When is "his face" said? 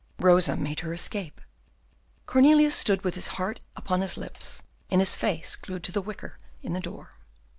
4.99-5.55